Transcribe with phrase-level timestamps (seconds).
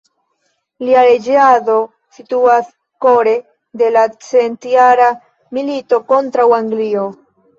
[0.85, 1.73] Lia reĝado
[2.19, 2.71] situas
[3.05, 3.35] kore
[3.81, 5.11] de la Centjara
[5.59, 7.07] milito kontraŭ Anglio.